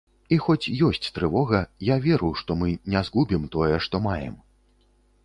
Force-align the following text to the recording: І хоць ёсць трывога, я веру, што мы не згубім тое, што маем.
І 0.35 0.37
хоць 0.45 0.71
ёсць 0.87 1.09
трывога, 1.17 1.59
я 1.89 1.97
веру, 2.05 2.29
што 2.41 2.57
мы 2.63 2.73
не 2.95 3.05
згубім 3.11 3.47
тое, 3.57 3.71
што 3.89 4.03
маем. 4.07 4.35